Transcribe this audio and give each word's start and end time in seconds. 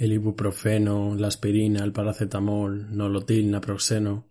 el 0.00 0.14
ibuprofeno, 0.14 1.14
la 1.14 1.28
aspirina, 1.28 1.84
el 1.84 1.92
paracetamol, 1.92 2.96
nolotil, 2.96 3.50
naproxeno. 3.50 4.30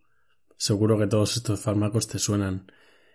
Seguro 0.58 0.98
que 0.98 1.06
todos 1.06 1.38
estos 1.38 1.60
fármacos 1.60 2.08
te 2.08 2.18
suenan. 2.18 2.72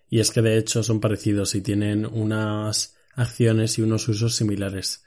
Y 0.09 0.21
es 0.21 0.31
que 0.31 0.41
de 0.41 0.57
hecho 0.57 0.85
son 0.85 1.01
parecidos 1.01 1.57
y 1.57 1.63
tienen 1.63 2.07
unas 2.07 2.97
acciones 3.17 3.77
y 3.79 3.83
unos 3.83 4.07
usos 4.07 4.37
similares. 4.37 5.05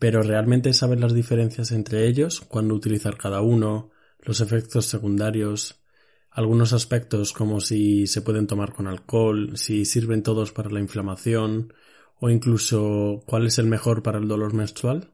Pero 0.00 0.24
¿realmente 0.24 0.74
sabes 0.74 0.98
las 0.98 1.14
diferencias 1.14 1.70
entre 1.70 2.08
ellos? 2.08 2.40
¿Cuándo 2.40 2.74
utilizar 2.74 3.16
cada 3.16 3.42
uno? 3.42 3.92
¿Los 4.18 4.40
efectos 4.40 4.86
secundarios? 4.86 5.84
Algunos 6.30 6.72
aspectos 6.72 7.32
como 7.32 7.60
si 7.60 8.08
se 8.08 8.22
pueden 8.22 8.48
tomar 8.48 8.72
con 8.72 8.88
alcohol, 8.88 9.56
si 9.56 9.84
sirven 9.84 10.24
todos 10.24 10.50
para 10.50 10.70
la 10.70 10.80
inflamación 10.80 11.74
o 12.18 12.28
incluso 12.28 13.22
cuál 13.24 13.46
es 13.46 13.58
el 13.60 13.66
mejor 13.66 14.02
para 14.02 14.18
el 14.18 14.26
dolor 14.26 14.52
menstrual? 14.52 15.12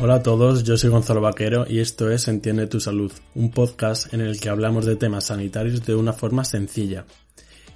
Hola 0.00 0.14
a 0.16 0.22
todos, 0.22 0.64
yo 0.64 0.76
soy 0.78 0.88
Gonzalo 0.90 1.20
Vaquero 1.20 1.66
y 1.68 1.78
esto 1.78 2.10
es 2.10 2.26
Entiende 2.26 2.66
tu 2.66 2.80
Salud, 2.80 3.12
un 3.34 3.50
podcast 3.50 4.12
en 4.14 4.22
el 4.22 4.40
que 4.40 4.48
hablamos 4.48 4.86
de 4.86 4.96
temas 4.96 5.26
sanitarios 5.26 5.84
de 5.84 5.94
una 5.94 6.14
forma 6.14 6.44
sencilla. 6.44 7.04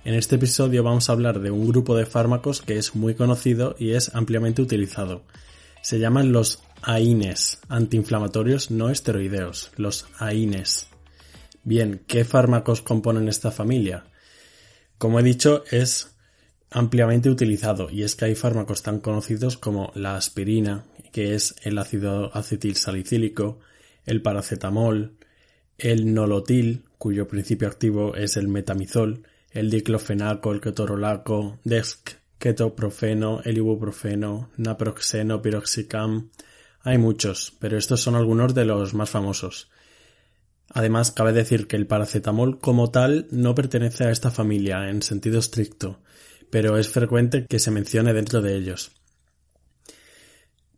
En 0.04 0.14
este 0.14 0.36
episodio 0.36 0.82
vamos 0.82 1.08
a 1.08 1.12
hablar 1.12 1.40
de 1.40 1.50
un 1.50 1.68
grupo 1.68 1.94
de 1.94 2.06
fármacos 2.06 2.62
que 2.62 2.78
es 2.78 2.96
muy 2.96 3.14
conocido 3.14 3.76
y 3.78 3.92
es 3.92 4.14
ampliamente 4.14 4.62
utilizado. 4.62 5.22
Se 5.82 5.98
llaman 5.98 6.32
los 6.32 6.62
AINES, 6.82 7.60
antiinflamatorios 7.68 8.70
no 8.70 8.88
esteroideos, 8.88 9.70
los 9.76 10.06
AINES. 10.18 10.88
Bien, 11.64 12.02
¿qué 12.06 12.24
fármacos 12.24 12.80
componen 12.80 13.28
esta 13.28 13.50
familia? 13.50 14.04
Como 14.96 15.20
he 15.20 15.22
dicho, 15.22 15.64
es 15.70 16.16
ampliamente 16.70 17.30
utilizado 17.30 17.90
y 17.90 18.02
es 18.02 18.16
que 18.16 18.24
hay 18.24 18.34
fármacos 18.34 18.82
tan 18.82 19.00
conocidos 19.00 19.56
como 19.56 19.92
la 19.94 20.16
aspirina, 20.16 20.84
que 21.16 21.34
es 21.34 21.54
el 21.62 21.78
ácido 21.78 22.30
acetilsalicílico, 22.36 23.58
el 24.04 24.20
paracetamol, 24.20 25.16
el 25.78 26.12
nolotil, 26.12 26.84
cuyo 26.98 27.26
principio 27.26 27.68
activo 27.68 28.14
es 28.14 28.36
el 28.36 28.48
metamizol, 28.48 29.26
el 29.50 29.70
diclofenaco, 29.70 30.52
el 30.52 30.60
ketorolaco, 30.60 31.58
desc, 31.64 32.10
ketoprofeno, 32.38 33.40
el 33.46 33.56
ibuprofeno, 33.56 34.50
naproxeno, 34.58 35.40
piroxicam. 35.40 36.32
Hay 36.82 36.98
muchos, 36.98 37.56
pero 37.60 37.78
estos 37.78 38.02
son 38.02 38.14
algunos 38.14 38.54
de 38.54 38.66
los 38.66 38.92
más 38.92 39.08
famosos. 39.08 39.70
Además, 40.68 41.12
cabe 41.12 41.32
decir 41.32 41.66
que 41.66 41.76
el 41.76 41.86
paracetamol 41.86 42.58
como 42.58 42.90
tal 42.90 43.26
no 43.30 43.54
pertenece 43.54 44.04
a 44.04 44.10
esta 44.10 44.30
familia 44.30 44.90
en 44.90 45.00
sentido 45.00 45.38
estricto, 45.38 45.98
pero 46.50 46.76
es 46.76 46.90
frecuente 46.90 47.46
que 47.48 47.58
se 47.58 47.70
mencione 47.70 48.12
dentro 48.12 48.42
de 48.42 48.54
ellos. 48.54 48.92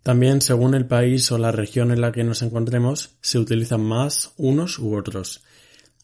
También, 0.02 0.40
según 0.40 0.74
el 0.74 0.86
país 0.86 1.30
o 1.32 1.38
la 1.38 1.52
región 1.52 1.90
en 1.90 2.00
la 2.00 2.12
que 2.12 2.24
nos 2.24 2.42
encontremos, 2.42 3.16
se 3.20 3.38
utilizan 3.38 3.82
más 3.82 4.32
unos 4.36 4.78
u 4.78 4.96
otros. 4.96 5.42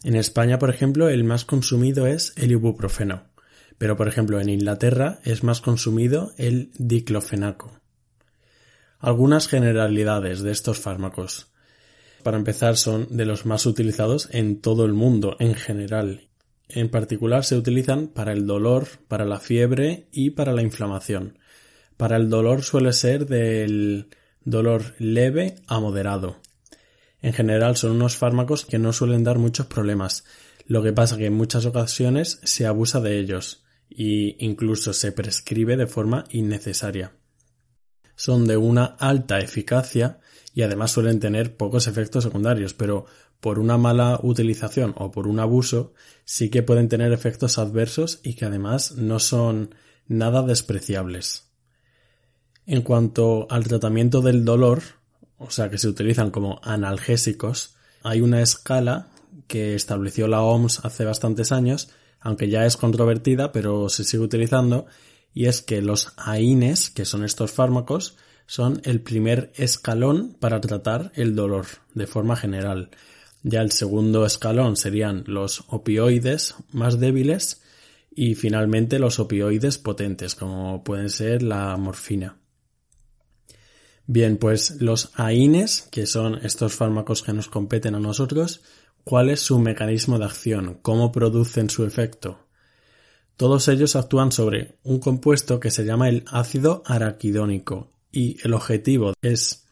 En 0.03 0.17
España, 0.17 0.59
por 0.59 0.71
ejemplo, 0.71 1.09
el 1.09 1.25
más 1.25 1.45
consumido 1.45 2.07
es 2.07 2.33
el 2.37 2.53
ibuprofeno, 2.53 3.25
pero 3.79 3.97
por 3.97 4.09
ejemplo 4.09 4.41
en 4.41 4.51
Inglaterra 4.51 5.21
es 5.25 5.43
más 5.43 5.61
consumido 5.61 6.33
el 6.37 6.71
diclofenaco. 6.79 7.81
Algunas 8.99 9.49
generalidades 9.49 10.43
de 10.43 10.53
estos 10.53 10.79
fármacos. 10.79 11.53
Para 12.23 12.37
empezar, 12.37 12.77
son 12.77 13.17
de 13.17 13.25
los 13.25 13.47
más 13.47 13.67
utilizados 13.67 14.29
en 14.33 14.61
todo 14.61 14.85
el 14.85 14.93
mundo 14.93 15.37
en 15.39 15.55
general 15.55 16.29
en 16.69 16.89
particular 16.89 17.45
se 17.45 17.57
utilizan 17.57 18.09
para 18.09 18.33
el 18.33 18.47
dolor, 18.47 18.87
para 19.09 19.25
la 19.25 19.39
fiebre 19.39 20.09
y 20.13 20.31
para 20.31 20.53
la 20.53 20.63
inflamación. 20.63 21.39
Para 21.97 22.17
el 22.17 22.29
dolor 22.29 22.63
suele 22.63 22.93
ser 22.93 23.27
del 23.27 24.09
dolor 24.45 24.95
leve 24.99 25.57
a 25.67 25.81
moderado. 25.81 26.41
En 27.23 27.33
general 27.33 27.77
son 27.77 27.93
unos 27.93 28.17
fármacos 28.17 28.67
que 28.67 28.79
no 28.79 28.93
suelen 28.93 29.25
dar 29.25 29.39
muchos 29.39 29.67
problemas. 29.67 30.25
Lo 30.67 30.83
que 30.83 30.93
pasa 30.93 31.17
que 31.17 31.27
en 31.27 31.35
muchas 31.35 31.67
ocasiones 31.67 32.41
se 32.43 32.67
abusa 32.67 33.01
de 33.01 33.19
ellos 33.19 33.65
e 33.91 34.37
incluso 34.41 34.93
se 34.93 35.13
prescribe 35.13 35.77
de 35.77 35.87
forma 35.87 36.25
innecesaria. 36.31 37.13
Son 38.17 38.47
de 38.47 38.57
una 38.57 38.85
alta 38.85 39.39
eficacia 39.39 40.21
y 40.53 40.63
además 40.63 40.93
suelen 40.93 41.21
tener 41.21 41.57
pocos 41.57 41.87
efectos 41.87 42.25
secundarios, 42.25 42.75
pero 42.75 43.07
por 43.41 43.59
una 43.59 43.77
mala 43.77 44.21
utilización 44.23 44.95
o 44.97 45.11
por 45.11 45.27
un 45.27 45.41
abuso 45.41 45.95
sí 46.25 46.51
que 46.51 46.63
pueden 46.63 46.89
tener 46.89 47.13
efectos 47.13 47.59
adversos 47.59 48.21
y 48.23 48.35
que 48.35 48.47
además 48.47 48.93
no 48.93 49.19
son 49.19 49.75
nada 50.07 50.43
despreciables. 50.43 51.44
En 52.67 52.83
cuanto 52.83 53.47
al 53.51 53.65
tratamiento 53.65 54.23
del 54.23 54.45
dolor, 54.45 54.83
o 55.39 55.51
sea 55.51 55.69
que 55.69 55.79
se 55.79 55.89
utilizan 55.89 56.31
como 56.31 56.61
analgésicos, 56.63 57.77
hay 58.03 58.23
una 58.23 58.41
escala 58.41 59.09
que 59.47 59.75
estableció 59.75 60.29
la 60.29 60.43
OMS 60.43 60.85
hace 60.85 61.05
bastantes 61.05 61.53
años, 61.53 61.91
aunque 62.21 62.49
ya 62.49 62.65
es 62.65 62.79
controvertida, 62.79 63.53
pero 63.53 63.91
se 63.91 64.05
sigue 64.05 64.23
utilizando, 64.23 64.87
y 65.35 65.47
es 65.47 65.61
que 65.61 65.83
los 65.83 66.15
AINES, 66.17 66.89
que 66.89 67.05
son 67.05 67.25
estos 67.25 67.53
fármacos, 67.53 68.17
son 68.47 68.81
el 68.85 69.01
primer 69.01 69.53
escalón 69.57 70.37
para 70.41 70.61
tratar 70.61 71.13
el 71.17 71.35
dolor 71.35 71.67
de 71.95 72.07
forma 72.07 72.37
general. 72.37 72.91
Ya 73.43 73.61
el 73.61 73.73
segundo 73.73 74.25
escalón 74.25 74.77
serían 74.77 75.25
los 75.27 75.65
opioides 75.69 76.55
más 76.73 76.99
débiles 76.99 77.63
y 78.11 78.37
finalmente 78.37 78.99
los 78.99 79.19
opioides 79.19 79.77
potentes, 79.77 80.35
como 80.35 80.83
pueden 80.83 81.11
ser 81.11 81.43
la 81.43 81.77
morfina. 81.77 82.39
Bien, 84.07 84.37
pues 84.37 84.83
los 84.83 85.13
AINES, 85.15 85.89
que 85.91 86.07
son 86.07 86.35
estos 86.45 86.75
fármacos 86.75 87.23
que 87.23 87.33
nos 87.33 87.49
competen 87.49 87.95
a 87.95 88.01
nosotros, 88.01 88.63
¿cuál 89.03 89.31
es 89.31 89.41
su 89.41 89.59
mecanismo 89.59 90.19
de 90.19 90.27
acción? 90.27 90.79
¿Cómo 90.83 91.11
producen 91.11 91.71
su 91.71 91.85
efecto? 91.85 92.39
Todos 93.37 93.67
ellos 93.69 93.97
actúan 93.97 94.31
sobre 94.31 94.77
un 94.85 95.01
compuesto 95.01 95.59
que 95.59 95.71
se 95.71 95.85
llama 95.85 96.09
el 96.09 96.25
ácido 96.27 96.83
araquidónico 96.87 97.91
y 98.13 98.37
el 98.45 98.53
objetivo 98.53 99.15
es 99.23 99.67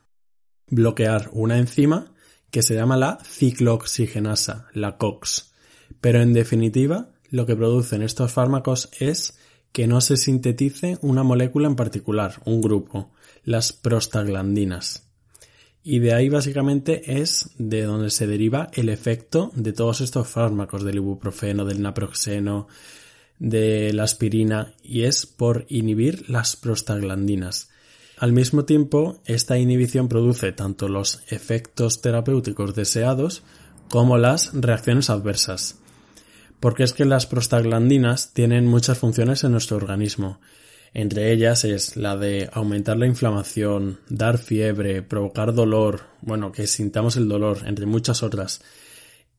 bloquear 0.66 1.28
una 1.32 1.58
enzima 1.58 2.12
que 2.50 2.62
se 2.62 2.74
llama 2.74 2.96
la 2.96 3.18
ciclooxigenasa, 3.22 4.66
la 4.72 4.96
COX. 4.96 5.52
Pero 6.00 6.20
en 6.20 6.32
definitiva, 6.32 7.10
lo 7.30 7.46
que 7.46 7.54
producen 7.54 8.02
estos 8.02 8.32
fármacos 8.32 8.90
es 8.98 9.38
que 9.70 9.86
no 9.86 10.00
se 10.00 10.16
sintetice 10.16 10.98
una 11.00 11.22
molécula 11.22 11.68
en 11.68 11.76
particular, 11.76 12.42
un 12.44 12.60
grupo, 12.60 13.11
las 13.44 13.72
prostaglandinas. 13.72 15.08
Y 15.84 15.98
de 15.98 16.14
ahí 16.14 16.28
básicamente 16.28 17.20
es 17.20 17.50
de 17.58 17.82
donde 17.82 18.10
se 18.10 18.26
deriva 18.26 18.68
el 18.74 18.88
efecto 18.88 19.50
de 19.54 19.72
todos 19.72 20.00
estos 20.00 20.28
fármacos, 20.28 20.84
del 20.84 20.96
ibuprofeno, 20.96 21.64
del 21.64 21.82
naproxeno, 21.82 22.68
de 23.40 23.92
la 23.92 24.04
aspirina, 24.04 24.74
y 24.82 25.02
es 25.02 25.26
por 25.26 25.66
inhibir 25.68 26.30
las 26.30 26.54
prostaglandinas. 26.54 27.70
Al 28.16 28.32
mismo 28.32 28.64
tiempo, 28.64 29.20
esta 29.24 29.58
inhibición 29.58 30.08
produce 30.08 30.52
tanto 30.52 30.88
los 30.88 31.24
efectos 31.28 32.00
terapéuticos 32.00 32.76
deseados 32.76 33.42
como 33.88 34.16
las 34.16 34.52
reacciones 34.54 35.10
adversas. 35.10 35.80
Porque 36.60 36.84
es 36.84 36.92
que 36.92 37.04
las 37.04 37.26
prostaglandinas 37.26 38.32
tienen 38.32 38.68
muchas 38.68 38.98
funciones 38.98 39.42
en 39.42 39.50
nuestro 39.50 39.76
organismo. 39.76 40.38
Entre 40.94 41.32
ellas 41.32 41.64
es 41.64 41.96
la 41.96 42.16
de 42.16 42.50
aumentar 42.52 42.98
la 42.98 43.06
inflamación, 43.06 44.00
dar 44.08 44.36
fiebre, 44.36 45.02
provocar 45.02 45.54
dolor, 45.54 46.02
bueno, 46.20 46.52
que 46.52 46.66
sintamos 46.66 47.16
el 47.16 47.28
dolor, 47.28 47.60
entre 47.66 47.86
muchas 47.86 48.22
otras. 48.22 48.62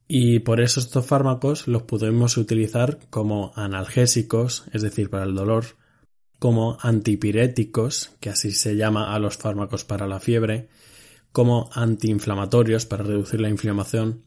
Y 0.08 0.40
por 0.40 0.62
eso 0.62 0.80
estos 0.80 1.06
fármacos 1.06 1.68
los 1.68 1.84
podemos 1.84 2.38
utilizar 2.38 3.00
como 3.10 3.54
analgésicos, 3.56 4.66
es 4.74 4.82
decir, 4.82 5.10
para 5.10 5.26
el 5.26 5.36
dolor, 5.36 5.66
como 6.40 6.78
antipiréticos, 6.82 8.12
que 8.20 8.30
así 8.30 8.52
se 8.52 8.76
llama 8.76 9.14
a 9.14 9.20
los 9.20 9.38
fármacos 9.38 9.86
para 9.86 10.08
la 10.08 10.20
fiebre, 10.20 10.70
como 11.32 11.70
antiinflamatorios 11.74 12.86
para 12.86 13.04
reducir 13.04 13.42
la 13.42 13.50
inflamación. 13.50 14.24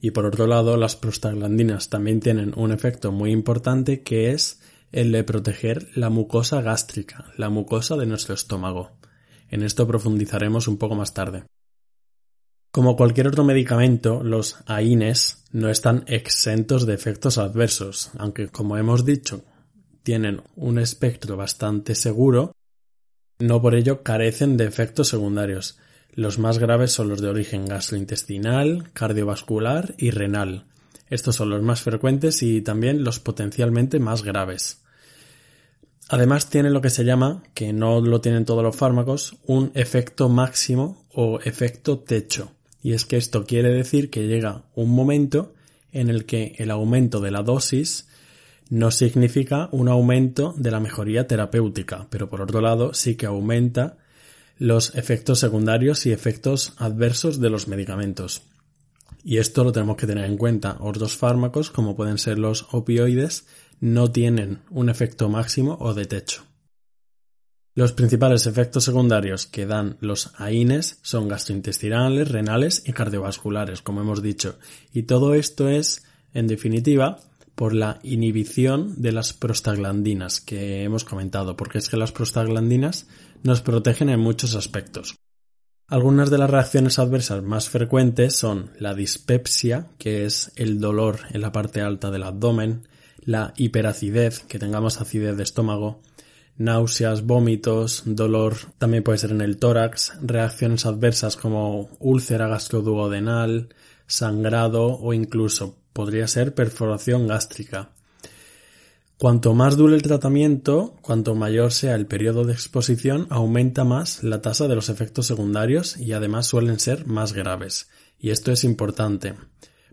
Y 0.00 0.12
por 0.12 0.24
otro 0.24 0.46
lado, 0.46 0.76
las 0.76 0.96
prostaglandinas 0.96 1.90
también 1.90 2.20
tienen 2.20 2.52
un 2.56 2.72
efecto 2.72 3.12
muy 3.12 3.30
importante 3.30 4.02
que 4.02 4.32
es 4.32 4.60
el 4.92 5.10
de 5.10 5.24
proteger 5.24 5.88
la 5.94 6.10
mucosa 6.10 6.60
gástrica, 6.60 7.32
la 7.36 7.50
mucosa 7.50 7.96
de 7.96 8.06
nuestro 8.06 8.34
estómago. 8.34 8.92
En 9.50 9.62
esto 9.62 9.86
profundizaremos 9.86 10.68
un 10.68 10.78
poco 10.78 10.94
más 10.94 11.14
tarde. 11.14 11.44
Como 12.70 12.96
cualquier 12.96 13.28
otro 13.28 13.44
medicamento, 13.44 14.22
los 14.22 14.58
AINES 14.66 15.44
no 15.52 15.68
están 15.68 16.04
exentos 16.06 16.86
de 16.86 16.94
efectos 16.94 17.36
adversos, 17.36 18.10
aunque 18.18 18.48
como 18.48 18.78
hemos 18.78 19.04
dicho, 19.04 19.44
tienen 20.02 20.42
un 20.56 20.78
espectro 20.78 21.36
bastante 21.36 21.94
seguro, 21.94 22.52
no 23.38 23.60
por 23.60 23.74
ello 23.74 24.02
carecen 24.02 24.56
de 24.56 24.64
efectos 24.64 25.08
secundarios. 25.08 25.78
Los 26.14 26.38
más 26.38 26.58
graves 26.58 26.92
son 26.92 27.08
los 27.08 27.20
de 27.20 27.28
origen 27.28 27.66
gastrointestinal, 27.66 28.90
cardiovascular 28.92 29.94
y 29.98 30.10
renal. 30.10 30.66
Estos 31.12 31.36
son 31.36 31.50
los 31.50 31.60
más 31.60 31.82
frecuentes 31.82 32.42
y 32.42 32.62
también 32.62 33.04
los 33.04 33.20
potencialmente 33.20 34.00
más 34.00 34.22
graves. 34.22 34.80
Además 36.08 36.48
tiene 36.48 36.70
lo 36.70 36.80
que 36.80 36.88
se 36.88 37.04
llama, 37.04 37.42
que 37.52 37.74
no 37.74 38.00
lo 38.00 38.22
tienen 38.22 38.46
todos 38.46 38.62
los 38.62 38.74
fármacos, 38.74 39.36
un 39.44 39.72
efecto 39.74 40.30
máximo 40.30 41.04
o 41.12 41.38
efecto 41.40 41.98
techo. 41.98 42.52
Y 42.82 42.94
es 42.94 43.04
que 43.04 43.18
esto 43.18 43.44
quiere 43.44 43.68
decir 43.68 44.08
que 44.08 44.26
llega 44.26 44.62
un 44.74 44.88
momento 44.88 45.52
en 45.92 46.08
el 46.08 46.24
que 46.24 46.54
el 46.56 46.70
aumento 46.70 47.20
de 47.20 47.30
la 47.30 47.42
dosis 47.42 48.08
no 48.70 48.90
significa 48.90 49.68
un 49.70 49.90
aumento 49.90 50.54
de 50.56 50.70
la 50.70 50.80
mejoría 50.80 51.26
terapéutica, 51.26 52.06
pero 52.08 52.30
por 52.30 52.40
otro 52.40 52.62
lado 52.62 52.94
sí 52.94 53.16
que 53.16 53.26
aumenta 53.26 53.98
los 54.56 54.94
efectos 54.94 55.40
secundarios 55.40 56.06
y 56.06 56.12
efectos 56.12 56.72
adversos 56.78 57.38
de 57.38 57.50
los 57.50 57.68
medicamentos. 57.68 58.44
Y 59.24 59.38
esto 59.38 59.64
lo 59.64 59.72
tenemos 59.72 59.96
que 59.96 60.06
tener 60.06 60.24
en 60.24 60.36
cuenta. 60.36 60.76
Otros 60.80 61.16
fármacos, 61.16 61.70
como 61.70 61.96
pueden 61.96 62.18
ser 62.18 62.38
los 62.38 62.66
opioides, 62.72 63.46
no 63.80 64.10
tienen 64.10 64.60
un 64.70 64.88
efecto 64.88 65.28
máximo 65.28 65.76
o 65.80 65.94
de 65.94 66.06
techo. 66.06 66.44
Los 67.74 67.92
principales 67.92 68.46
efectos 68.46 68.84
secundarios 68.84 69.46
que 69.46 69.64
dan 69.64 69.96
los 70.00 70.32
AINES 70.38 70.98
son 71.02 71.26
gastrointestinales, 71.26 72.30
renales 72.30 72.82
y 72.86 72.92
cardiovasculares, 72.92 73.80
como 73.80 74.02
hemos 74.02 74.22
dicho. 74.22 74.58
Y 74.92 75.04
todo 75.04 75.34
esto 75.34 75.68
es, 75.68 76.04
en 76.34 76.48
definitiva, 76.48 77.18
por 77.54 77.74
la 77.74 77.98
inhibición 78.02 79.00
de 79.00 79.12
las 79.12 79.32
prostaglandinas 79.32 80.40
que 80.40 80.82
hemos 80.82 81.04
comentado, 81.04 81.56
porque 81.56 81.78
es 81.78 81.88
que 81.88 81.96
las 81.96 82.12
prostaglandinas 82.12 83.06
nos 83.42 83.62
protegen 83.62 84.10
en 84.10 84.20
muchos 84.20 84.54
aspectos. 84.54 85.16
Algunas 85.92 86.30
de 86.30 86.38
las 86.38 86.48
reacciones 86.48 86.98
adversas 86.98 87.42
más 87.42 87.68
frecuentes 87.68 88.34
son 88.34 88.70
la 88.78 88.94
dispepsia, 88.94 89.88
que 89.98 90.24
es 90.24 90.50
el 90.56 90.80
dolor 90.80 91.18
en 91.32 91.42
la 91.42 91.52
parte 91.52 91.82
alta 91.82 92.10
del 92.10 92.22
abdomen, 92.22 92.88
la 93.20 93.52
hiperacidez, 93.58 94.40
que 94.40 94.58
tengamos 94.58 95.02
acidez 95.02 95.36
de 95.36 95.42
estómago, 95.42 96.00
náuseas, 96.56 97.26
vómitos, 97.26 98.04
dolor, 98.06 98.56
también 98.78 99.02
puede 99.02 99.18
ser 99.18 99.32
en 99.32 99.42
el 99.42 99.58
tórax, 99.58 100.14
reacciones 100.22 100.86
adversas 100.86 101.36
como 101.36 101.90
úlcera 101.98 102.48
gastroduodenal, 102.48 103.68
sangrado 104.06 104.98
o 104.98 105.12
incluso 105.12 105.76
podría 105.92 106.26
ser 106.26 106.54
perforación 106.54 107.26
gástrica. 107.28 107.90
Cuanto 109.22 109.54
más 109.54 109.76
dure 109.76 109.94
el 109.94 110.02
tratamiento, 110.02 110.96
cuanto 111.00 111.36
mayor 111.36 111.70
sea 111.70 111.94
el 111.94 112.06
periodo 112.06 112.42
de 112.42 112.54
exposición, 112.54 113.28
aumenta 113.30 113.84
más 113.84 114.24
la 114.24 114.42
tasa 114.42 114.66
de 114.66 114.74
los 114.74 114.88
efectos 114.88 115.28
secundarios 115.28 115.96
y 115.96 116.12
además 116.12 116.48
suelen 116.48 116.80
ser 116.80 117.06
más 117.06 117.32
graves. 117.32 117.88
Y 118.18 118.30
esto 118.30 118.50
es 118.50 118.64
importante, 118.64 119.34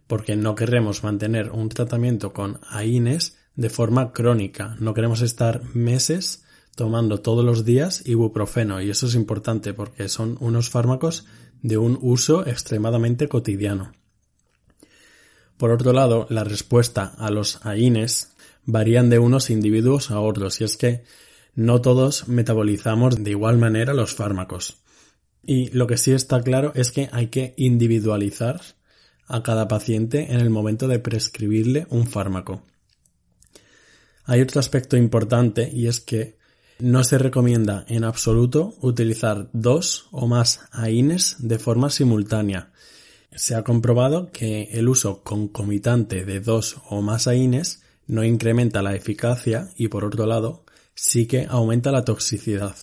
porque 0.07 0.35
no 0.35 0.55
queremos 0.55 1.03
mantener 1.03 1.51
un 1.51 1.69
tratamiento 1.69 2.33
con 2.33 2.59
AINES 2.71 3.37
de 3.55 3.69
forma 3.69 4.13
crónica, 4.13 4.75
no 4.79 4.95
queremos 4.95 5.21
estar 5.21 5.61
meses 5.75 6.43
tomando 6.75 7.19
todos 7.19 7.45
los 7.45 7.63
días 7.63 8.01
ibuprofeno 8.07 8.81
y 8.81 8.89
eso 8.89 9.05
es 9.05 9.13
importante 9.13 9.75
porque 9.75 10.09
son 10.09 10.37
unos 10.39 10.71
fármacos 10.71 11.27
de 11.61 11.77
un 11.77 11.99
uso 12.01 12.47
extremadamente 12.47 13.27
cotidiano. 13.27 13.91
Por 15.55 15.69
otro 15.69 15.93
lado, 15.93 16.25
la 16.31 16.43
respuesta 16.43 17.13
a 17.19 17.29
los 17.29 17.63
AINES 17.63 18.33
varían 18.71 19.09
de 19.09 19.19
unos 19.19 19.49
individuos 19.49 20.11
a 20.11 20.19
otros 20.19 20.61
y 20.61 20.63
es 20.63 20.77
que 20.77 21.03
no 21.55 21.81
todos 21.81 22.27
metabolizamos 22.27 23.23
de 23.23 23.31
igual 23.31 23.57
manera 23.57 23.93
los 23.93 24.13
fármacos. 24.13 24.77
Y 25.43 25.69
lo 25.71 25.87
que 25.87 25.97
sí 25.97 26.11
está 26.11 26.41
claro 26.41 26.71
es 26.75 26.91
que 26.91 27.09
hay 27.11 27.27
que 27.27 27.53
individualizar 27.57 28.61
a 29.25 29.41
cada 29.43 29.67
paciente 29.67 30.31
en 30.31 30.39
el 30.39 30.49
momento 30.49 30.87
de 30.87 30.99
prescribirle 30.99 31.87
un 31.89 32.07
fármaco. 32.07 32.63
Hay 34.25 34.41
otro 34.41 34.59
aspecto 34.59 34.95
importante 34.95 35.69
y 35.73 35.87
es 35.87 35.99
que 35.99 36.37
no 36.77 37.03
se 37.03 37.17
recomienda 37.17 37.83
en 37.87 38.03
absoluto 38.03 38.75
utilizar 38.81 39.49
dos 39.51 40.07
o 40.11 40.27
más 40.27 40.61
AINES 40.71 41.37
de 41.39 41.59
forma 41.59 41.89
simultánea. 41.89 42.71
Se 43.31 43.55
ha 43.55 43.63
comprobado 43.63 44.31
que 44.31 44.69
el 44.71 44.87
uso 44.87 45.23
concomitante 45.23 46.25
de 46.25 46.39
dos 46.39 46.77
o 46.89 47.01
más 47.01 47.27
AINES 47.27 47.81
no 48.09 48.23
incrementa 48.23 48.81
la 48.81 48.95
eficacia 48.95 49.69
y 49.77 49.87
por 49.87 50.03
otro 50.03 50.25
lado 50.25 50.65
sí 50.95 51.27
que 51.27 51.45
aumenta 51.47 51.91
la 51.91 52.03
toxicidad. 52.03 52.75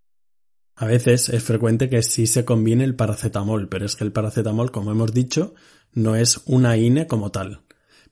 A 0.76 0.86
veces 0.86 1.28
es 1.28 1.42
frecuente 1.42 1.88
que 1.88 2.02
sí 2.02 2.26
se 2.26 2.44
combine 2.44 2.84
el 2.84 2.94
paracetamol, 2.94 3.68
pero 3.68 3.86
es 3.86 3.96
que 3.96 4.04
el 4.04 4.12
paracetamol, 4.12 4.70
como 4.70 4.92
hemos 4.92 5.12
dicho, 5.12 5.54
no 5.92 6.16
es 6.16 6.42
una 6.46 6.70
AINE 6.70 7.06
como 7.06 7.30
tal. 7.30 7.62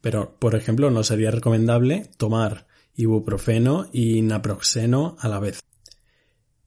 Pero, 0.01 0.37
por 0.39 0.55
ejemplo, 0.55 0.91
no 0.91 1.05
sería 1.05 1.31
recomendable 1.31 2.11
tomar 2.17 2.67
ibuprofeno 2.95 3.87
y 3.93 4.23
naproxeno 4.23 5.17
a 5.21 5.29
la 5.29 5.41
vez. 5.41 5.61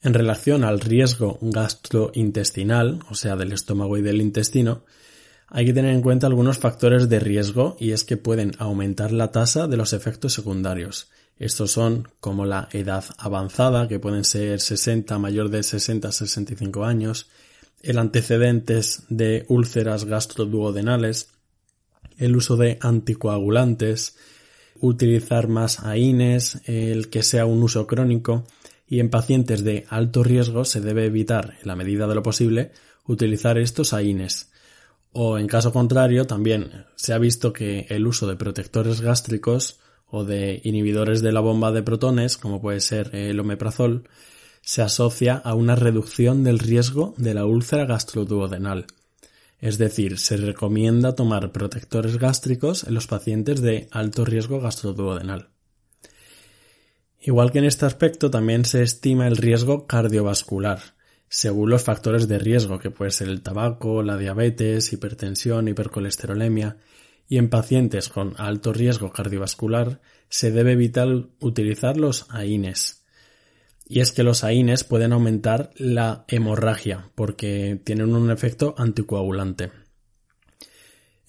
En 0.02 0.14
relación 0.14 0.64
al 0.64 0.80
riesgo 0.80 1.40
gastrointestinal, 1.42 3.00
o 3.10 3.16
sea, 3.16 3.36
del 3.36 3.52
estómago 3.52 3.98
y 3.98 4.02
del 4.02 4.22
intestino, 4.22 4.86
hay 5.50 5.66
que 5.66 5.74
tener 5.74 5.94
en 5.94 6.02
cuenta 6.02 6.28
algunos 6.28 6.58
factores 6.58 7.08
de 7.08 7.20
riesgo 7.20 7.78
y 7.80 7.92
es 7.92 8.04
que 8.04 8.18
pueden 8.18 8.52
aumentar 8.60 9.12
la 9.12 9.32
tasa 9.32 9.68
de 9.68 9.78
los 9.78 9.94
efectos 9.94 10.34
secundarios. 10.34 11.10
Estos 11.40 11.72
son 11.72 12.08
como 12.20 12.46
la 12.46 12.68
edad 12.72 13.06
avanzada, 13.18 13.88
que 13.88 14.00
pueden 14.00 14.24
ser 14.24 14.60
60, 14.60 15.18
mayor 15.20 15.50
de 15.50 15.64
60 15.64 16.08
a 16.08 16.12
65 16.12 16.84
años, 16.84 17.30
el 17.82 18.00
antecedentes 18.00 19.04
de 19.10 19.46
úlceras 19.48 20.06
gastroduodenales, 20.06 21.30
el 22.18 22.36
uso 22.36 22.58
de 22.58 22.78
anticoagulantes, 22.82 24.18
utilizar 24.80 25.48
más 25.48 25.80
AINES, 25.80 26.62
el 26.66 27.10
que 27.10 27.24
sea 27.24 27.46
un 27.46 27.64
uso 27.64 27.88
crónico, 27.88 28.46
y 28.88 29.00
en 29.00 29.10
pacientes 29.10 29.64
de 29.64 29.86
alto 29.90 30.24
riesgo 30.24 30.66
se 30.66 30.82
debe 30.82 31.06
evitar, 31.06 31.56
en 31.62 31.68
la 31.68 31.76
medida 31.76 32.08
de 32.08 32.16
lo 32.16 32.24
posible, 32.24 32.72
utilizar 33.06 33.58
estos 33.58 33.94
AINES. 33.94 34.50
O 35.20 35.40
en 35.40 35.48
caso 35.48 35.74
contrario, 35.74 36.28
también 36.28 36.86
se 36.96 37.12
ha 37.12 37.18
visto 37.18 37.52
que 37.52 37.88
el 37.90 38.06
uso 38.06 38.28
de 38.28 38.36
protectores 38.36 39.02
gástricos 39.02 39.80
o 40.06 40.24
de 40.24 40.62
inhibidores 40.64 41.24
de 41.24 41.32
la 41.32 41.40
bomba 41.40 41.72
de 41.72 41.82
protones, 41.82 42.38
como 42.38 42.62
puede 42.62 42.82
ser 42.82 43.16
el 43.16 43.40
omeprazol, 43.40 44.08
se 44.62 44.84
asocia 44.84 45.34
a 45.36 45.56
una 45.56 45.76
reducción 45.76 46.44
del 46.44 46.60
riesgo 46.60 47.16
de 47.18 47.34
la 47.34 47.48
úlcera 47.48 47.86
gastroduodenal. 47.86 48.86
Es 49.60 49.80
decir, 49.80 50.20
se 50.20 50.38
recomienda 50.38 51.16
tomar 51.16 51.52
protectores 51.52 52.20
gástricos 52.20 52.84
en 52.84 52.94
los 52.94 53.08
pacientes 53.08 53.60
de 53.60 53.88
alto 53.90 54.24
riesgo 54.24 54.62
gastroduodenal. 54.62 55.50
Igual 57.20 57.52
que 57.52 57.58
en 57.58 57.66
este 57.66 57.88
aspecto, 57.88 58.30
también 58.30 58.66
se 58.66 58.84
estima 58.84 59.26
el 59.26 59.38
riesgo 59.38 59.88
cardiovascular, 59.88 60.96
según 61.30 61.70
los 61.70 61.84
factores 61.84 62.28
de 62.28 62.40
riesgo, 62.40 62.80
que 62.80 62.92
puede 62.92 63.12
ser 63.12 63.28
el 63.28 63.42
tabaco, 63.42 64.02
la 64.04 64.18
diabetes, 64.18 64.92
hipertensión, 64.94 65.68
hipercolesterolemia, 65.68 66.78
y 67.30 67.38
en 67.38 67.50
pacientes 67.50 68.10
con 68.10 68.36
alto 68.38 68.72
riesgo 68.72 69.12
cardiovascular 69.12 70.00
se 70.30 70.52
debe 70.52 70.74
evitar 70.74 71.08
utilizar 71.40 71.98
los 71.98 72.26
AINES. 72.30 73.04
Y 73.86 74.02
es 74.02 74.12
que 74.12 74.24
los 74.24 74.44
AINES 74.44 74.84
pueden 74.84 75.14
aumentar 75.14 75.72
la 75.76 76.26
hemorragia 76.28 77.10
porque 77.16 77.80
tienen 77.84 78.16
un 78.16 78.32
efecto 78.32 78.76
anticoagulante. 78.78 79.72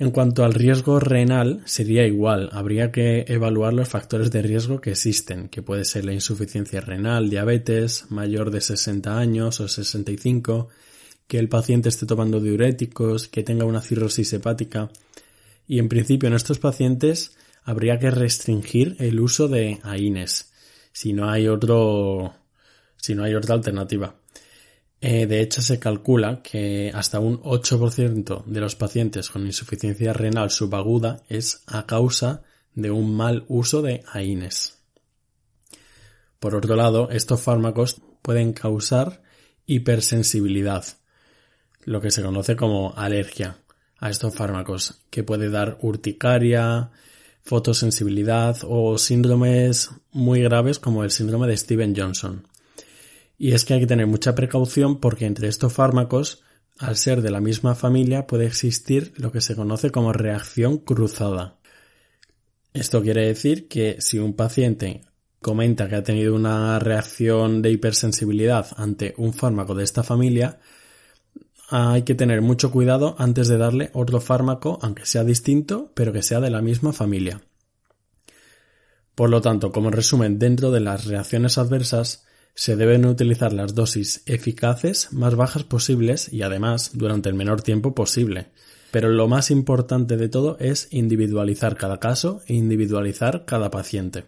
En 0.01 0.13
cuanto 0.13 0.45
al 0.45 0.55
riesgo 0.55 1.01
renal, 1.01 1.61
sería 1.65 2.07
igual. 2.07 2.51
Habría 2.53 2.93
que 2.93 3.25
evaluar 3.27 3.75
los 3.75 3.89
factores 3.89 4.31
de 4.31 4.43
riesgo 4.43 4.81
que 4.81 4.93
existen, 4.93 5.49
que 5.49 5.61
puede 5.61 5.85
ser 5.85 6.05
la 6.05 6.13
insuficiencia 6.13 6.81
renal, 6.81 7.29
diabetes, 7.29 8.09
mayor 8.09 8.53
de 8.53 8.61
60 8.61 9.19
años 9.19 9.59
o 9.59 9.67
65, 9.67 10.69
que 11.27 11.41
el 11.41 11.49
paciente 11.49 11.89
esté 11.89 12.07
tomando 12.07 12.41
diuréticos, 12.41 13.27
que 13.27 13.43
tenga 13.43 13.65
una 13.65 13.81
cirrosis 13.81 14.33
hepática. 14.33 14.89
Y 15.67 15.81
en 15.81 15.89
principio 15.89 16.29
en 16.29 16.35
estos 16.35 16.61
pacientes 16.61 17.37
habría 17.65 17.99
que 17.99 18.13
restringir 18.13 18.95
el 19.01 19.19
uso 19.19 19.49
de 19.49 19.81
AINES, 19.83 20.53
si 20.93 21.13
no 21.13 21.29
hay 21.29 21.49
otro, 21.49 22.35
si 22.97 23.17
no 23.17 23.25
hay 23.25 23.35
otra 23.35 23.57
alternativa. 23.57 24.15
Eh, 25.01 25.27
de 25.27 25.41
hecho, 25.41 25.63
se 25.63 25.79
calcula 25.79 26.43
que 26.43 26.91
hasta 26.93 27.21
un 27.21 27.41
8% 27.43 28.45
de 28.45 28.61
los 28.61 28.75
pacientes 28.75 29.31
con 29.31 29.47
insuficiencia 29.47 30.13
renal 30.13 30.51
subaguda 30.51 31.23
es 31.29 31.63
a 31.67 31.87
causa 31.87 32.43
de 32.75 32.91
un 32.91 33.15
mal 33.15 33.45
uso 33.49 33.81
de 33.83 34.03
AINES. 34.13 34.79
Por 36.41 36.55
otro 36.55 36.75
lado, 36.75 37.11
estos 37.11 37.41
fármacos 37.41 38.01
pueden 38.23 38.53
causar 38.53 39.23
hipersensibilidad, 39.67 40.85
lo 41.85 42.01
que 42.01 42.11
se 42.11 42.23
conoce 42.23 42.57
como 42.57 42.95
alergia 42.97 43.59
a 43.99 44.11
estos 44.11 44.35
fármacos, 44.35 45.03
que 45.11 45.23
puede 45.23 45.51
dar 45.51 45.79
urticaria, 45.81 46.91
fotosensibilidad 47.43 48.57
o 48.65 48.99
síndromes 48.99 49.91
muy 50.13 50.43
graves 50.43 50.79
como 50.79 51.05
el 51.05 51.11
síndrome 51.11 51.47
de 51.47 51.57
Steven 51.57 51.95
Johnson. 51.97 52.48
Y 53.39 53.53
es 53.53 53.65
que 53.65 53.75
hay 53.75 53.81
que 53.81 53.87
tener 53.87 54.09
mucha 54.09 54.35
precaución 54.35 54.99
porque 54.99 55.25
entre 55.25 55.47
estos 55.47 55.73
fármacos, 55.73 56.43
al 56.77 56.97
ser 56.97 57.23
de 57.23 57.31
la 57.31 57.41
misma 57.41 57.77
familia, 57.77 58.27
puede 58.27 58.47
existir 58.47 59.13
lo 59.17 59.31
que 59.31 59.41
se 59.41 59.55
conoce 59.55 59.91
como 59.91 60.13
reacción 60.13 60.79
cruzada. 60.79 61.59
Esto 62.75 63.01
quiere 63.01 63.27
decir 63.27 63.69
que 63.69 63.97
si 64.01 64.19
un 64.19 64.35
paciente 64.35 65.03
comenta 65.41 65.89
que 65.89 65.95
ha 65.95 66.03
tenido 66.03 66.35
una 66.35 66.79
reacción 66.81 67.63
de 67.63 67.71
hipersensibilidad 67.71 68.67
ante 68.77 69.15
un 69.17 69.33
fármaco 69.33 69.75
de 69.75 69.85
esta 69.85 70.03
familia, 70.03 70.59
hay 71.71 72.03
que 72.03 72.15
tener 72.15 72.43
mucho 72.43 72.71
cuidado 72.71 73.15
antes 73.19 73.47
de 73.47 73.59
darle 73.59 73.91
otro 73.93 74.21
fármaco, 74.21 74.79
aunque 74.83 75.07
sea 75.07 75.23
distinto, 75.23 75.93
pero 75.95 76.13
que 76.13 76.23
sea 76.23 76.41
de 76.41 76.51
la 76.51 76.63
misma 76.63 76.93
familia. 76.93 77.43
Por 79.15 79.31
lo 79.31 79.41
tanto, 79.41 79.71
como 79.71 79.91
resumen, 79.91 80.39
dentro 80.39 80.71
de 80.71 80.81
las 80.81 81.05
reacciones 81.07 81.59
adversas, 81.59 82.27
se 82.59 82.75
deben 82.75 83.07
utilizar 83.07 83.53
las 83.53 83.77
dosis 83.77 84.25
eficaces 84.27 85.13
más 85.13 85.37
bajas 85.37 85.63
posibles 85.63 86.33
y 86.33 86.43
además 86.43 86.91
durante 86.93 87.29
el 87.29 87.37
menor 87.37 87.63
tiempo 87.63 87.95
posible. 87.95 88.49
Pero 88.91 89.11
lo 89.11 89.29
más 89.29 89.53
importante 89.53 90.17
de 90.17 90.29
todo 90.29 90.57
es 90.59 90.89
individualizar 90.91 91.77
cada 91.77 92.01
caso 92.01 92.43
e 92.49 92.55
individualizar 92.55 93.45
cada 93.45 93.71
paciente. 93.71 94.25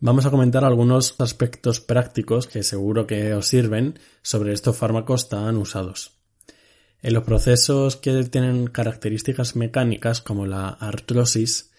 Vamos 0.00 0.26
a 0.26 0.32
comentar 0.32 0.64
algunos 0.64 1.14
aspectos 1.20 1.78
prácticos 1.78 2.48
que 2.48 2.64
seguro 2.64 3.06
que 3.06 3.32
os 3.34 3.46
sirven 3.46 4.00
sobre 4.22 4.52
estos 4.52 4.76
fármacos 4.76 5.28
tan 5.28 5.58
usados. 5.58 6.18
En 7.02 7.14
los 7.14 7.22
procesos 7.22 7.94
que 7.94 8.20
tienen 8.24 8.66
características 8.66 9.54
mecánicas 9.54 10.20
como 10.20 10.44
la 10.44 10.70
artrosis, 10.70 11.71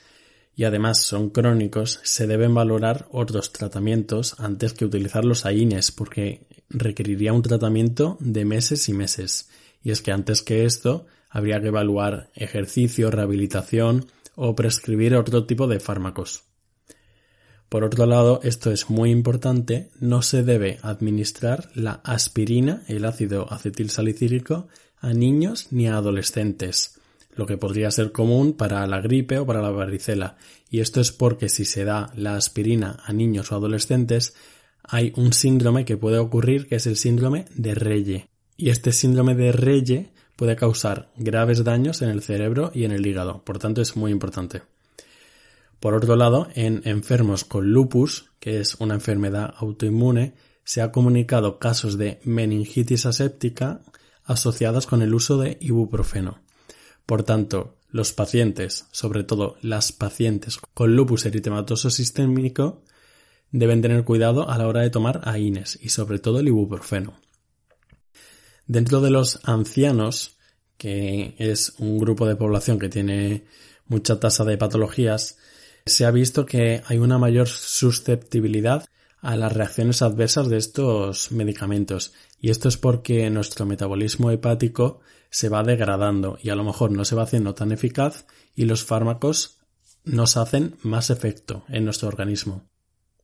y 0.55 0.65
además 0.65 1.01
son 1.01 1.29
crónicos, 1.29 1.99
se 2.03 2.27
deben 2.27 2.53
valorar 2.53 3.07
otros 3.11 3.51
tratamientos 3.51 4.39
antes 4.39 4.73
que 4.73 4.85
utilizar 4.85 5.25
los 5.25 5.45
AINES 5.45 5.91
porque 5.91 6.47
requeriría 6.69 7.33
un 7.33 7.41
tratamiento 7.41 8.17
de 8.19 8.45
meses 8.45 8.87
y 8.89 8.93
meses. 8.93 9.49
Y 9.81 9.91
es 9.91 10.01
que 10.01 10.11
antes 10.11 10.43
que 10.43 10.65
esto 10.65 11.05
habría 11.29 11.59
que 11.59 11.67
evaluar 11.67 12.29
ejercicio, 12.35 13.09
rehabilitación 13.09 14.05
o 14.35 14.55
prescribir 14.55 15.15
otro 15.15 15.45
tipo 15.45 15.67
de 15.67 15.79
fármacos. 15.79 16.43
Por 17.69 17.83
otro 17.83 18.05
lado, 18.05 18.39
esto 18.43 18.71
es 18.71 18.91
muy 18.91 19.09
importante, 19.09 19.89
no 19.99 20.21
se 20.21 20.43
debe 20.43 20.77
administrar 20.83 21.71
la 21.73 22.01
aspirina, 22.03 22.83
el 22.87 23.05
ácido 23.05 23.51
acetilsalicílico, 23.51 24.67
a 24.99 25.13
niños 25.13 25.67
ni 25.71 25.87
a 25.87 25.97
adolescentes 25.97 26.99
lo 27.35 27.45
que 27.45 27.57
podría 27.57 27.91
ser 27.91 28.11
común 28.11 28.53
para 28.53 28.85
la 28.87 29.01
gripe 29.01 29.39
o 29.39 29.45
para 29.45 29.61
la 29.61 29.69
varicela. 29.69 30.37
Y 30.69 30.79
esto 30.79 31.01
es 31.01 31.11
porque 31.11 31.49
si 31.49 31.65
se 31.65 31.85
da 31.85 32.11
la 32.15 32.35
aspirina 32.35 32.97
a 33.05 33.13
niños 33.13 33.51
o 33.51 33.55
adolescentes, 33.55 34.35
hay 34.83 35.13
un 35.15 35.33
síndrome 35.33 35.85
que 35.85 35.97
puede 35.97 36.17
ocurrir 36.17 36.67
que 36.67 36.75
es 36.75 36.87
el 36.87 36.97
síndrome 36.97 37.45
de 37.55 37.75
Reye. 37.75 38.29
Y 38.57 38.69
este 38.69 38.91
síndrome 38.91 39.35
de 39.35 39.51
Reye 39.51 40.11
puede 40.35 40.55
causar 40.55 41.11
graves 41.15 41.63
daños 41.63 42.01
en 42.01 42.09
el 42.09 42.21
cerebro 42.21 42.71
y 42.73 42.85
en 42.85 42.91
el 42.91 43.05
hígado. 43.05 43.43
Por 43.43 43.59
tanto, 43.59 43.81
es 43.81 43.95
muy 43.95 44.11
importante. 44.11 44.63
Por 45.79 45.95
otro 45.95 46.15
lado, 46.15 46.47
en 46.55 46.81
enfermos 46.85 47.43
con 47.43 47.71
lupus, 47.71 48.31
que 48.39 48.59
es 48.59 48.75
una 48.75 48.93
enfermedad 48.93 49.53
autoinmune, 49.57 50.33
se 50.63 50.81
ha 50.81 50.91
comunicado 50.91 51.59
casos 51.59 51.97
de 51.97 52.19
meningitis 52.23 53.05
aséptica 53.05 53.81
asociadas 54.23 54.87
con 54.87 55.01
el 55.01 55.13
uso 55.13 55.37
de 55.37 55.57
ibuprofeno. 55.59 56.39
Por 57.05 57.23
tanto, 57.23 57.77
los 57.89 58.11
pacientes, 58.13 58.87
sobre 58.91 59.23
todo 59.23 59.57
las 59.61 59.91
pacientes 59.91 60.57
con 60.73 60.95
lupus 60.95 61.25
eritematoso 61.25 61.89
sistémico, 61.89 62.83
deben 63.51 63.81
tener 63.81 64.03
cuidado 64.03 64.49
a 64.49 64.57
la 64.57 64.67
hora 64.67 64.81
de 64.81 64.89
tomar 64.89 65.21
AINES 65.23 65.79
y 65.81 65.89
sobre 65.89 66.19
todo 66.19 66.39
el 66.39 66.47
ibuprofeno. 66.47 67.13
Dentro 68.65 69.01
de 69.01 69.11
los 69.11 69.41
ancianos, 69.43 70.37
que 70.77 71.35
es 71.37 71.75
un 71.77 71.99
grupo 71.99 72.25
de 72.25 72.35
población 72.35 72.79
que 72.79 72.89
tiene 72.89 73.45
mucha 73.85 74.19
tasa 74.19 74.43
de 74.43 74.57
patologías, 74.57 75.37
se 75.85 76.05
ha 76.05 76.11
visto 76.11 76.45
que 76.45 76.81
hay 76.85 76.97
una 76.97 77.17
mayor 77.17 77.47
susceptibilidad 77.47 78.85
a 79.21 79.37
las 79.37 79.53
reacciones 79.53 80.01
adversas 80.01 80.49
de 80.49 80.57
estos 80.57 81.31
medicamentos. 81.31 82.13
Y 82.39 82.49
esto 82.49 82.69
es 82.69 82.77
porque 82.77 83.29
nuestro 83.29 83.65
metabolismo 83.65 84.31
hepático 84.31 85.01
se 85.33 85.49
va 85.49 85.63
degradando 85.63 86.37
y 86.43 86.51
a 86.51 86.55
lo 86.55 86.63
mejor 86.63 86.91
no 86.91 87.05
se 87.05 87.15
va 87.15 87.23
haciendo 87.23 87.55
tan 87.55 87.71
eficaz 87.71 88.27
y 88.53 88.65
los 88.65 88.83
fármacos 88.83 89.57
nos 90.03 90.37
hacen 90.37 90.75
más 90.83 91.09
efecto 91.09 91.63
en 91.69 91.85
nuestro 91.85 92.07
organismo. 92.07 92.69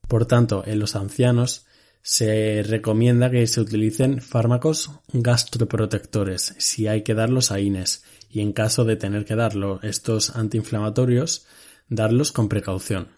Por 0.07 0.25
tanto, 0.25 0.63
en 0.65 0.79
los 0.79 0.95
ancianos 0.95 1.67
se 2.01 2.63
recomienda 2.63 3.29
que 3.29 3.45
se 3.45 3.61
utilicen 3.61 4.21
fármacos 4.21 4.89
gastroprotectores 5.13 6.55
si 6.57 6.87
hay 6.87 7.03
que 7.03 7.13
darlos 7.13 7.51
a 7.51 7.59
INES 7.59 8.03
y 8.27 8.41
en 8.41 8.53
caso 8.53 8.85
de 8.85 8.95
tener 8.95 9.23
que 9.23 9.35
darlo 9.35 9.79
estos 9.83 10.35
antiinflamatorios, 10.35 11.45
darlos 11.89 12.31
con 12.31 12.49
precaución. 12.49 13.09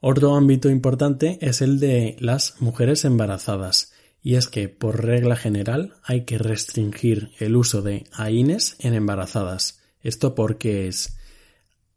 Otro 0.00 0.36
ámbito 0.36 0.70
importante 0.70 1.36
es 1.42 1.60
el 1.60 1.78
de 1.80 2.16
las 2.18 2.62
mujeres 2.62 3.04
embarazadas, 3.04 3.92
y 4.24 4.36
es 4.36 4.48
que 4.48 4.70
por 4.70 5.04
regla 5.04 5.36
general 5.36 5.92
hay 6.02 6.24
que 6.24 6.38
restringir 6.38 7.32
el 7.38 7.54
uso 7.54 7.82
de 7.82 8.06
AINES 8.12 8.76
en 8.78 8.94
embarazadas. 8.94 9.82
Esto 10.00 10.34
porque 10.34 10.88
es 10.88 11.18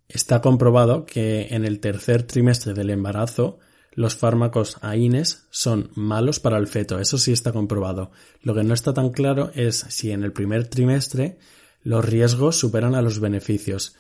está 0.10 0.42
comprobado 0.42 1.06
que 1.06 1.48
en 1.52 1.66
el 1.66 1.80
tercer 1.80 2.24
trimestre 2.24 2.74
del 2.74 2.90
embarazo 2.90 3.60
los 3.94 4.16
fármacos 4.16 4.78
AINES 4.82 5.48
son 5.52 5.90
malos 5.96 6.42
para 6.42 6.58
el 6.58 6.68
feto, 6.68 7.00
eso 7.00 7.18
sí 7.18 7.32
está 7.32 7.54
comprobado. 7.54 8.12
Lo 8.42 8.54
que 8.54 8.64
no 8.64 8.74
está 8.74 8.94
tan 8.94 9.12
claro 9.12 9.50
es 9.56 9.86
si 9.88 10.12
en 10.12 10.24
el 10.24 10.34
primer 10.34 10.68
trimestre 10.68 11.38
los 11.82 12.04
riesgos 12.04 12.60
superan 12.60 12.94
a 12.94 13.02
los 13.02 13.22
beneficios. 13.22 13.96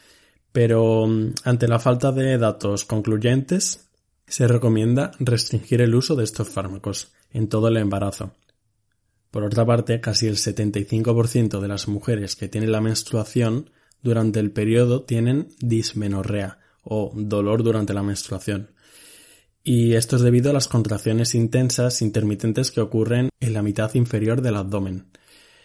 Pero 0.51 1.07
mm, 1.07 1.34
ante 1.46 1.69
la 1.69 1.79
falta 1.79 2.12
de 2.12 2.38
datos 2.38 2.84
concluyentes, 2.84 3.87
se 4.27 4.48
recomienda 4.48 5.12
restringir 5.19 5.81
el 5.81 5.96
uso 5.96 6.15
de 6.15 6.24
estos 6.24 6.50
fármacos 6.50 7.13
en 7.31 7.48
todo 7.48 7.69
el 7.69 7.77
embarazo. 7.77 8.34
Por 9.31 9.43
otra 9.43 9.65
parte, 9.65 10.00
casi 10.00 10.27
el 10.27 10.36
75% 10.36 11.60
de 11.60 11.67
las 11.67 11.88
mujeres 11.88 12.36
que 12.36 12.48
tienen 12.48 12.72
la 12.72 12.81
menstruación 12.81 13.69
durante 14.01 14.39
el 14.39 14.51
periodo 14.51 15.03
tienen 15.03 15.50
dismenorrea 15.60 16.60
o 16.84 17.12
dolor 17.15 17.63
durante 17.63 17.93
la 17.93 18.03
menstruación. 18.03 18.72
Y 19.63 19.96
esto 19.96 20.15
es 20.15 20.22
debido 20.22 20.50
a 20.50 20.53
las 20.53 20.69
contracciones 20.69 21.36
intensas 21.36 22.01
intermitentes 22.01 22.72
que 22.72 22.79
ocurren 22.79 23.29
en 23.41 23.53
la 23.53 23.62
mitad 23.62 23.93
inferior 23.96 24.41
del 24.41 24.55
abdomen. 24.55 25.07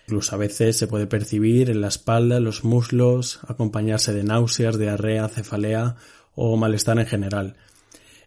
Incluso 0.06 0.34
a 0.34 0.38
veces 0.38 0.76
se 0.76 0.88
puede 0.88 1.06
percibir 1.06 1.70
en 1.70 1.80
la 1.80 1.88
espalda, 1.88 2.38
en 2.38 2.44
los 2.44 2.64
muslos, 2.64 3.38
acompañarse 3.46 4.12
de 4.12 4.24
náuseas, 4.24 4.76
diarrea, 4.76 5.28
cefalea 5.28 5.94
o 6.34 6.56
malestar 6.56 6.98
en 6.98 7.06
general. 7.06 7.56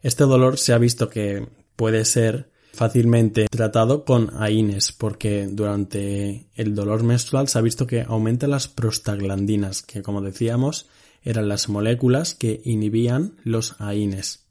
Este 0.06 0.26
dolor 0.26 0.60
se 0.60 0.72
ha 0.72 0.78
visto 0.78 1.10
que 1.10 1.48
puede 1.76 2.06
ser 2.06 2.52
fácilmente 2.74 3.48
tratado 3.50 4.06
con 4.06 4.30
AINES 4.40 4.92
porque 4.92 5.48
durante 5.50 6.46
el 6.54 6.76
dolor 6.76 7.02
menstrual 7.02 7.48
se 7.48 7.58
ha 7.58 7.64
visto 7.64 7.88
que 7.88 8.04
aumenta 8.04 8.46
las 8.46 8.68
prostaglandinas 8.68 9.82
que 9.82 10.04
como 10.04 10.22
decíamos 10.22 10.88
eran 11.24 11.50
las 11.50 11.70
moléculas 11.70 12.36
que 12.36 12.62
inhibían 12.66 13.38
los 13.44 13.82
AINES. 13.82 14.46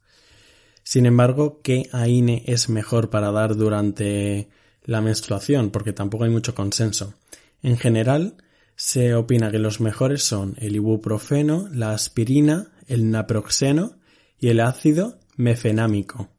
Sin 0.83 1.07
embargo, 1.07 1.61
¿qué 1.63 1.89
AINE 1.93 2.43
es 2.49 2.69
mejor 2.69 3.09
para 3.11 3.31
dar 3.31 3.55
durante 3.55 4.49
la 4.83 5.01
menstruación? 5.03 5.71
Porque 5.71 5.93
tampoco 5.93 6.25
hay 6.25 6.31
mucho 6.31 6.57
consenso. 6.57 7.15
En 7.63 7.77
general, 7.77 8.39
se 8.75 9.15
opina 9.15 9.53
que 9.53 9.61
los 9.61 9.81
mejores 9.81 10.25
son 10.25 10.57
el 10.59 10.75
ibuprofeno, 10.75 11.69
la 11.71 11.93
aspirina, 11.93 12.73
el 12.89 13.13
naproxeno 13.13 13.93
y 14.41 14.49
el 14.49 14.59
ácido 14.59 15.21
mefenámico. 15.37 16.31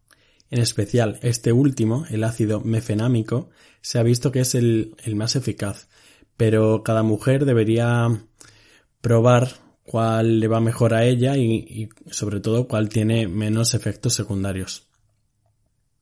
En 0.50 0.62
especial, 0.62 1.20
este 1.22 1.52
último, 1.52 2.06
el 2.10 2.24
ácido 2.24 2.62
mefenámico, 2.62 3.50
se 3.82 4.00
ha 4.00 4.04
visto 4.04 4.32
que 4.32 4.40
es 4.40 4.56
el, 4.56 4.96
más 5.16 5.36
eficaz, 5.36 5.88
pero 6.38 6.82
cada 6.84 7.04
mujer 7.04 7.46
debería 7.46 8.08
probar 9.02 9.50
cuál 9.84 10.40
le 10.40 10.48
va 10.48 10.60
mejor 10.60 10.94
a 10.94 11.06
ella 11.06 11.38
y, 11.38 11.90
sobre 12.10 12.40
todo 12.40 12.68
cuál 12.68 12.90
tiene 12.90 13.28
menos 13.28 13.74
efectos 13.74 14.14
secundarios. 14.14 14.88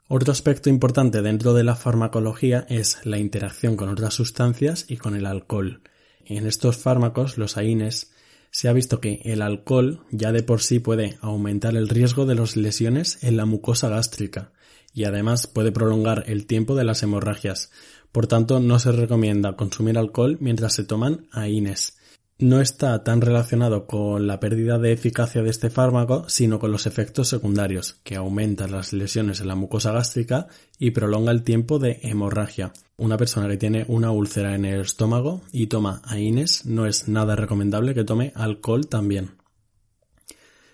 Otro 0.08 0.32
aspecto 0.32 0.70
importante 0.70 1.22
dentro 1.22 1.54
de 1.54 1.64
la 1.64 1.76
farmacología 1.76 2.66
es 2.70 3.00
la 3.04 3.18
interacción 3.18 3.76
con 3.76 3.90
otras 3.90 4.14
sustancias 4.14 4.86
y 4.88 4.98
con 4.98 5.16
el 5.16 5.26
alcohol. 5.26 5.82
En 6.26 6.48
estos 6.48 6.78
fármacos, 6.78 7.38
los 7.38 7.58
AINES, 7.58 8.12
se 8.54 8.70
ha 8.70 8.74
visto 8.74 9.02
que 9.02 9.20
el 9.26 9.42
alcohol 9.42 10.02
ya 10.12 10.32
de 10.32 10.44
por 10.44 10.62
sí 10.62 10.78
puede 10.78 11.18
aumentar 11.22 11.76
el 11.76 11.90
riesgo 11.90 12.28
de 12.28 12.36
las 12.36 12.56
lesiones 12.56 13.18
en 13.24 13.36
la 13.36 13.46
mucosa 13.46 13.90
gástrica 13.90 14.52
y 14.94 15.06
además 15.06 15.48
puede 15.48 15.72
prolongar 15.72 16.26
el 16.28 16.46
tiempo 16.46 16.76
de 16.76 16.84
las 16.84 17.02
hemorragias. 17.02 17.72
Por 18.12 18.28
tanto, 18.28 18.60
no 18.60 18.78
se 18.78 18.92
recomienda 18.92 19.56
consumir 19.56 19.98
alcohol 19.98 20.38
mientras 20.40 20.76
se 20.76 20.84
toman 20.84 21.26
AINES 21.32 21.98
no 22.40 22.62
está 22.62 23.04
tan 23.04 23.22
relacionado 23.22 23.86
con 23.86 24.28
la 24.28 24.40
pérdida 24.40 24.80
de 24.80 24.92
eficacia 24.92 25.44
de 25.44 25.50
este 25.50 25.70
fármaco, 25.70 26.28
sino 26.28 26.60
con 26.60 26.72
los 26.72 26.88
efectos 26.88 27.30
secundarios, 27.30 28.00
que 28.04 28.16
aumentan 28.16 28.72
las 28.72 28.92
lesiones 28.92 29.40
en 29.40 29.48
la 29.48 29.56
mucosa 29.56 29.92
gástrica 29.92 30.48
y 30.80 30.92
prolonga 30.92 31.32
el 31.32 31.44
tiempo 31.44 31.80
de 31.80 32.00
hemorragia. 32.04 32.74
Una 32.98 33.18
persona 33.18 33.48
que 33.48 33.58
tiene 33.58 33.86
una 33.88 34.12
úlcera 34.12 34.56
en 34.56 34.66
el 34.66 34.82
estómago 34.82 35.42
y 35.52 35.68
toma 35.68 36.02
AINES 36.06 36.66
no 36.66 36.86
es 36.86 37.08
nada 37.08 37.36
recomendable 37.36 37.94
que 37.94 38.04
tome 38.04 38.32
alcohol 38.36 38.88
también. 38.88 39.36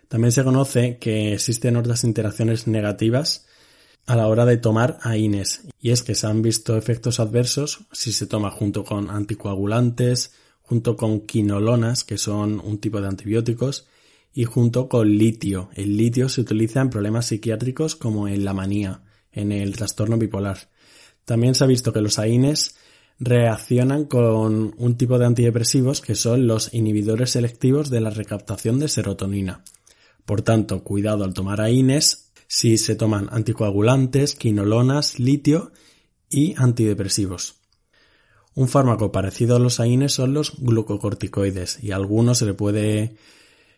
También 0.07 0.31
se 0.31 0.43
conoce 0.43 0.97
que 0.97 1.33
existen 1.33 1.77
otras 1.77 2.03
interacciones 2.03 2.67
negativas 2.67 3.45
a 4.07 4.15
la 4.15 4.27
hora 4.27 4.45
de 4.45 4.57
tomar 4.57 4.97
AINES, 5.03 5.67
y 5.79 5.91
es 5.91 6.01
que 6.01 6.15
se 6.15 6.25
han 6.25 6.41
visto 6.41 6.75
efectos 6.75 7.19
adversos 7.19 7.81
si 7.91 8.11
se 8.11 8.25
toma 8.25 8.49
junto 8.49 8.83
con 8.83 9.11
anticoagulantes, 9.11 10.33
junto 10.69 10.95
con 10.95 11.21
quinolonas, 11.21 12.03
que 12.03 12.19
son 12.19 12.61
un 12.63 12.77
tipo 12.77 13.01
de 13.01 13.07
antibióticos, 13.07 13.87
y 14.35 14.45
junto 14.45 14.87
con 14.87 15.09
litio. 15.17 15.71
El 15.73 15.97
litio 15.97 16.29
se 16.29 16.41
utiliza 16.41 16.79
en 16.79 16.91
problemas 16.91 17.25
psiquiátricos 17.25 17.95
como 17.95 18.27
en 18.27 18.45
la 18.45 18.53
manía, 18.53 19.01
en 19.31 19.51
el 19.51 19.75
trastorno 19.75 20.19
bipolar. 20.19 20.69
También 21.25 21.55
se 21.55 21.63
ha 21.63 21.67
visto 21.67 21.91
que 21.91 22.01
los 22.01 22.19
AINES 22.19 22.75
reaccionan 23.17 24.05
con 24.05 24.75
un 24.77 24.95
tipo 24.95 25.17
de 25.17 25.25
antidepresivos 25.25 26.01
que 26.01 26.13
son 26.13 26.45
los 26.45 26.71
inhibidores 26.71 27.31
selectivos 27.31 27.89
de 27.89 28.01
la 28.01 28.11
recaptación 28.11 28.77
de 28.77 28.89
serotonina. 28.89 29.63
Por 30.23 30.43
tanto, 30.43 30.83
cuidado 30.83 31.23
al 31.23 31.33
tomar 31.33 31.61
AINES 31.61 32.31
si 32.45 32.77
se 32.77 32.95
toman 32.95 33.27
anticoagulantes, 33.31 34.35
quinolonas, 34.35 35.17
litio 35.17 35.71
y 36.29 36.53
antidepresivos. 36.57 37.58
Un 38.55 38.67
fármaco 38.67 39.11
parecido 39.11 39.55
a 39.55 39.59
los 39.59 39.79
AINES 39.79 40.13
son 40.13 40.33
los 40.33 40.59
glucocorticoides 40.59 41.83
y 41.83 41.91
a 41.91 41.95
algunos 41.95 42.39
se 42.39 42.45
le 42.45 42.53
puede 42.53 43.15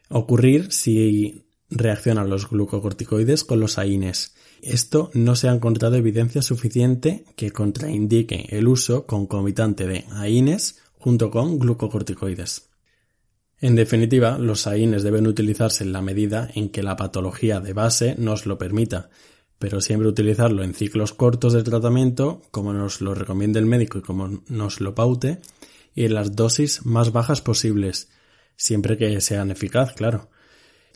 ocurrir 0.10 0.72
si 0.72 1.46
reaccionan 1.70 2.30
los 2.30 2.50
glucocorticoides 2.50 3.44
con 3.44 3.60
los 3.60 3.78
AINES. 3.78 4.36
Esto 4.62 5.10
no 5.14 5.36
se 5.36 5.50
ha 5.50 5.54
encontrado 5.54 5.96
evidencia 5.96 6.42
suficiente 6.42 7.26
que 7.36 7.52
contraindique 7.52 8.48
el 8.50 8.68
uso 8.68 9.06
concomitante 9.06 9.88
de 9.88 10.06
AINES 10.12 10.80
junto 10.94 11.32
con 11.32 11.58
glucocorticoides. 11.58 12.70
En 13.60 13.76
definitiva, 13.76 14.38
los 14.38 14.68
AINES 14.68 15.04
deben 15.04 15.28
utilizarse 15.28 15.84
en 15.84 15.94
la 15.94 16.02
medida 16.02 16.50
en 16.56 16.70
que 16.70 16.84
la 16.84 16.96
patología 16.96 17.60
de 17.60 17.74
base 17.74 18.16
nos 18.18 18.46
lo 18.46 18.58
permita, 18.58 19.10
pero 19.62 19.80
siempre 19.80 20.10
utilizarlo 20.10 20.64
en 20.64 20.74
ciclos 20.74 21.14
cortos 21.14 21.54
de 21.54 21.62
tratamiento, 21.62 22.42
como 22.50 22.74
nos 22.74 23.00
lo 23.00 23.14
recomienda 23.14 23.60
el 23.60 23.68
médico 23.68 24.00
y 24.00 24.02
como 24.02 24.42
nos 24.48 24.82
lo 24.82 24.96
paute, 24.96 25.38
y 25.94 26.06
en 26.06 26.16
las 26.16 26.36
dosis 26.36 26.84
más 26.84 27.12
bajas 27.12 27.42
posibles, 27.42 28.10
siempre 28.56 28.98
que 28.98 29.22
sean 29.22 29.52
eficaz, 29.52 29.94
claro. 29.94 30.30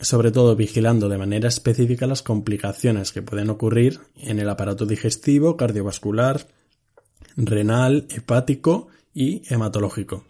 Sobre 0.02 0.32
todo 0.32 0.56
vigilando 0.56 1.10
de 1.10 1.20
manera 1.20 1.48
específica 1.48 2.08
las 2.08 2.24
complicaciones 2.24 3.12
que 3.12 3.22
pueden 3.22 3.52
ocurrir 3.52 4.00
en 4.18 4.40
el 4.40 4.50
aparato 4.50 4.88
digestivo, 4.88 5.58
cardiovascular, 5.58 6.48
renal, 7.38 8.08
hepático 8.10 8.88
y 9.14 9.44
hematológico. 9.54 10.26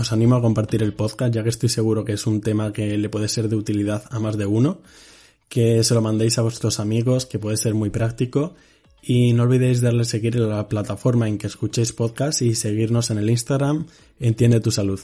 Os 0.00 0.12
animo 0.12 0.36
a 0.36 0.40
compartir 0.40 0.82
el 0.82 0.94
podcast, 0.94 1.34
ya 1.34 1.42
que 1.42 1.48
estoy 1.48 1.68
seguro 1.68 2.04
que 2.04 2.12
es 2.12 2.26
un 2.26 2.40
tema 2.40 2.72
que 2.72 2.96
le 2.98 3.08
puede 3.08 3.28
ser 3.28 3.48
de 3.48 3.56
utilidad 3.56 4.04
a 4.10 4.18
más 4.18 4.36
de 4.36 4.46
uno, 4.46 4.80
que 5.48 5.82
se 5.84 5.94
lo 5.94 6.02
mandéis 6.02 6.38
a 6.38 6.42
vuestros 6.42 6.80
amigos, 6.80 7.26
que 7.26 7.38
puede 7.38 7.56
ser 7.56 7.74
muy 7.74 7.90
práctico. 7.90 8.54
Y 9.00 9.32
no 9.32 9.44
olvidéis 9.44 9.80
darle 9.80 10.04
seguir 10.04 10.36
a 10.36 10.40
la 10.40 10.68
plataforma 10.68 11.28
en 11.28 11.38
que 11.38 11.46
escuchéis 11.46 11.92
podcast 11.92 12.42
y 12.42 12.54
seguirnos 12.54 13.10
en 13.10 13.18
el 13.18 13.30
Instagram 13.30 13.86
Entiende 14.18 14.60
tu 14.60 14.70
salud. 14.70 15.00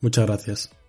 Muchas 0.00 0.26
gracias. 0.26 0.81